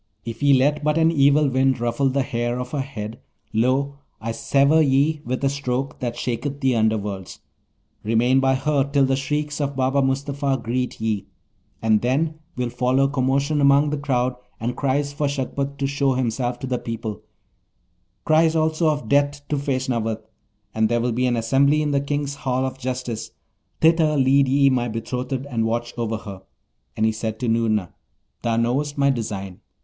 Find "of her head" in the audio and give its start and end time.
2.59-3.19